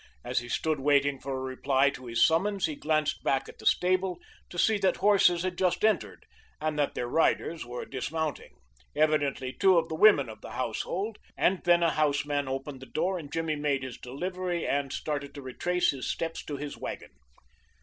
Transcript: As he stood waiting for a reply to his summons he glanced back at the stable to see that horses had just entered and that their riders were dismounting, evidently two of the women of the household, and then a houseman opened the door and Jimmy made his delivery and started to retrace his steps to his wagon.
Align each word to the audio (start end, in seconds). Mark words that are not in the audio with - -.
As 0.25 0.39
he 0.39 0.49
stood 0.49 0.79
waiting 0.79 1.19
for 1.19 1.37
a 1.37 1.41
reply 1.41 1.91
to 1.91 2.07
his 2.07 2.25
summons 2.25 2.65
he 2.65 2.73
glanced 2.75 3.23
back 3.23 3.47
at 3.47 3.59
the 3.59 3.67
stable 3.67 4.17
to 4.49 4.57
see 4.57 4.79
that 4.79 4.97
horses 4.97 5.43
had 5.43 5.59
just 5.59 5.85
entered 5.85 6.25
and 6.59 6.79
that 6.79 6.95
their 6.95 7.07
riders 7.07 7.67
were 7.67 7.85
dismounting, 7.85 8.55
evidently 8.95 9.53
two 9.53 9.77
of 9.77 9.89
the 9.89 9.95
women 9.95 10.27
of 10.27 10.41
the 10.41 10.53
household, 10.53 11.19
and 11.37 11.63
then 11.65 11.83
a 11.83 11.91
houseman 11.91 12.47
opened 12.47 12.79
the 12.79 12.87
door 12.87 13.19
and 13.19 13.31
Jimmy 13.31 13.55
made 13.55 13.83
his 13.83 13.99
delivery 13.99 14.65
and 14.65 14.91
started 14.91 15.35
to 15.35 15.41
retrace 15.43 15.91
his 15.91 16.07
steps 16.09 16.43
to 16.45 16.57
his 16.57 16.75
wagon. 16.75 17.11